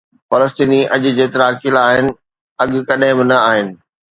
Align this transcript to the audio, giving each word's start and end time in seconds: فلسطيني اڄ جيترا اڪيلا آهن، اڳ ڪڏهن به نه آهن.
فلسطيني 0.31 0.79
اڄ 0.95 1.03
جيترا 1.17 1.45
اڪيلا 1.51 1.81
آهن، 1.91 2.07
اڳ 2.61 2.69
ڪڏهن 2.87 3.15
به 3.17 3.25
نه 3.31 3.37
آهن. 3.51 3.67